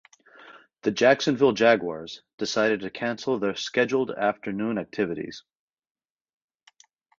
[0.81, 5.43] The Jacksonville Jaguars decided to cancel their scheduled afternoon activities.